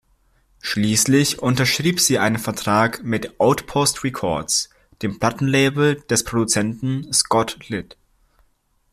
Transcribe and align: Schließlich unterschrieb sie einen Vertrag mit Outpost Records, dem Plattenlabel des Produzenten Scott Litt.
Schließlich 0.63 1.43
unterschrieb 1.43 1.99
sie 1.99 2.17
einen 2.17 2.39
Vertrag 2.39 3.03
mit 3.03 3.39
Outpost 3.39 4.03
Records, 4.03 4.71
dem 5.03 5.19
Plattenlabel 5.19 5.97
des 6.09 6.23
Produzenten 6.23 7.13
Scott 7.13 7.69
Litt. 7.69 7.97